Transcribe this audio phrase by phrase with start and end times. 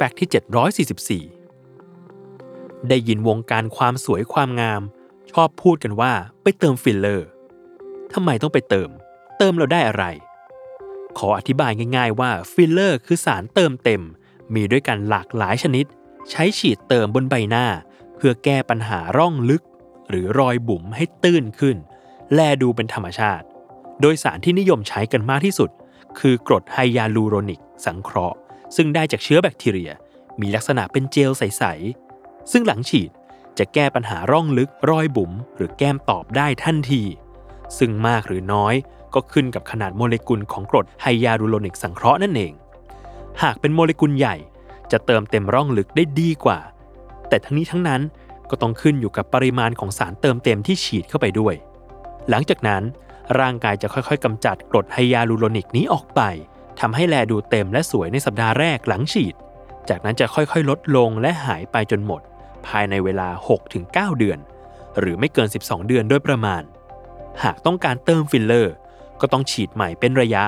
[0.00, 4.82] fact ที่ 744 ได้ยินวงการความสวยความงาม
[5.32, 7.28] ชอบพูดกันว่าไปเติมฟิลเลอร์
[8.12, 8.90] ทำไมต้องไปเติม
[9.38, 10.04] เติมเราได้อะไร
[11.18, 14.02] ขออธิบายง่ายๆว่าฟิลเลอร์คือสารเติมเต็ม
[14.54, 15.84] มีด้วยกันหลากหลายชนิด
[16.30, 17.66] ใช้ฉีดเติมบนใบหน้า
[18.16, 19.62] เพื่อแก้ปัญหาร่องลึก
[20.08, 21.76] หรือรอยบุ๋มให้ตื้นขึ้น
[22.34, 23.46] แลดูเป็นธรรมชาติ
[24.00, 25.70] โดยสารที่นิยมใช้กันมากที่สุด
[26.18, 28.38] คือกรดไฮยาลูโรนิก สังเคราะห์
[28.76, 29.92] ซึ่งได้จากเชื้อแบคทีเรีย
[30.40, 31.64] มีลักษณะเป็นเจลใส
[32.06, 33.10] ๆ ซึ่งหลังฉีด
[33.58, 37.02] จะแก้ปัญหาร่องลึกรอยบุ๋มหรือแก้มตอบได้ทันที
[37.78, 38.74] ซึ่งมากหรือน้อย
[39.14, 42.52] ก็ขึ้นกับขนาดโมเลกุลของกรดไฮยาลูโรนิกสังเคราะห์นั่นเอง
[43.42, 44.36] หากเป็นโมเลกุลใหญ่
[44.92, 46.58] จะเติมเต็มร่องลึกได้ดีกว่า
[47.28, 48.02] แต่ทั้งนี้ทั้งนั้น
[48.50, 51.54] ก็ต้องขึ้นอยู่กับปริมาณของสารเติมเต็มที่ฉีดเข้าไปด้วย
[52.30, 52.82] หลังจากนั้น
[53.40, 56.20] ร่างกายจะค่อยๆกำจัดกรดไฮยาลูโรนิกนี้ออกไป
[56.80, 59.34] ทำให้แลดูเต็มและสวยในสัปดาห์แรกหลังฉีด
[59.88, 62.20] จากนั้นจะค่อยๆ ลดลงและหายไปจนหมด
[62.66, 63.28] ภายในเวลา
[63.68, 64.38] 6-9 เดือน
[64.98, 66.62] หรือไม่เกิน 12 เดือนโดยประมาณ
[67.42, 68.74] หากต้องการเติมฟิลเลอร์
[69.20, 70.44] ก็ต้องฉีดใหม่เป็นระยะ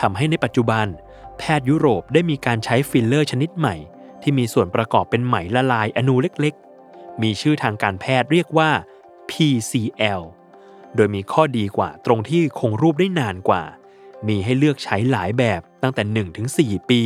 [0.00, 0.86] ทำให้ในปัจจุบัน
[1.38, 3.76] แพทย์ยุโรปได้มีการใช้ฟิลเลอร์ชนิดใหม่
[4.22, 8.70] ที่มีส่วนประกอบเป็นไหมละลายอณูเล็กๆ มีชื่อทางการแพทย์เรียกว่า
[9.30, 10.22] PCL
[10.94, 13.62] โดยมีข้อดีกว่าตรงที่คงรูปได้นานกว่า
[14.28, 16.02] มีให้เลือกใช้หลายแบบตั้งแต่
[16.82, 17.02] 1-4 ปี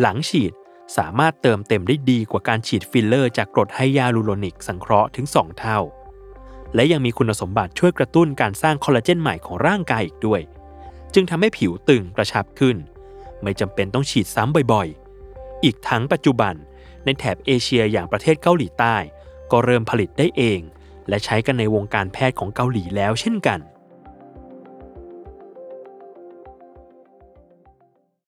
[0.00, 0.52] หลังฉีด
[0.96, 5.78] สามารถเติมเต็มได้ดีกว่าการฉีดฟิลเลอร์จากกรดไฮยาลูโรนิกสังเคราะห์ถึง 2 เท่า
[6.74, 10.40] และยังมีคุณสมบัติช่วยกระตุ้นการสร้างคอลลาเจนใหม่ของร่างกายอีกด้วย
[11.14, 12.76] จึงทำให้ผิวตึงกระชับขึ้น
[13.42, 16.54] ไม่จำเป็นต้องฉีดซ้ำบ่อยๆ อีกทั้งปัจจุบัน
[17.04, 18.96] ในแถบเอเชียอย่างประเทศเกาหลีใต้
[19.50, 20.60] ก็เริ่มผลิตได้เอง
[21.08, 23.60] และใช้กันในวงการแพทย์ของเกาหลีแล้วเช่นกัน